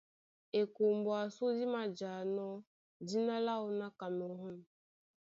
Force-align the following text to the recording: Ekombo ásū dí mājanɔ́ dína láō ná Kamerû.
Ekombo 0.61 1.09
ásū 1.23 1.45
dí 1.55 1.65
mājanɔ́ 1.73 2.51
dína 3.07 3.35
láō 3.47 3.65
ná 3.79 3.87
Kamerû. 3.99 4.49